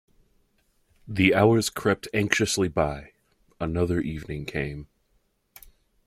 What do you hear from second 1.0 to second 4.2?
The hours crept anxiously by: another